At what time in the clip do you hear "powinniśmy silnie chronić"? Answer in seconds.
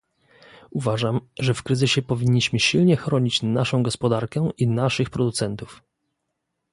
2.01-3.43